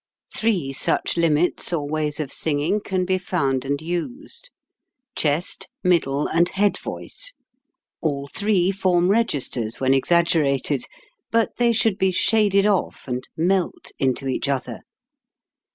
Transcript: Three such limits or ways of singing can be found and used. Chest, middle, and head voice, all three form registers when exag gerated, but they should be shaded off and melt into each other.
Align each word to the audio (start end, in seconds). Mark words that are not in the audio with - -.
Three 0.35 0.73
such 0.73 1.15
limits 1.15 1.71
or 1.71 1.87
ways 1.87 2.19
of 2.19 2.33
singing 2.33 2.81
can 2.83 3.05
be 3.05 3.19
found 3.19 3.63
and 3.63 3.79
used. 3.79 4.49
Chest, 5.15 5.67
middle, 5.83 6.25
and 6.25 6.49
head 6.49 6.75
voice, 6.79 7.33
all 8.01 8.27
three 8.27 8.71
form 8.71 9.09
registers 9.09 9.79
when 9.79 9.91
exag 9.91 10.25
gerated, 10.25 10.85
but 11.29 11.55
they 11.57 11.71
should 11.71 11.99
be 11.99 12.09
shaded 12.09 12.65
off 12.65 13.07
and 13.07 13.29
melt 13.37 13.91
into 13.99 14.27
each 14.27 14.49
other. 14.49 14.79